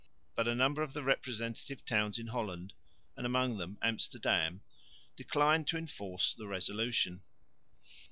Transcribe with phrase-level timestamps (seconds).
[0.33, 2.73] But a number of the representative towns in Holland,
[3.15, 4.63] and among them Amsterdam,
[5.15, 7.21] declined to enforce the resolution.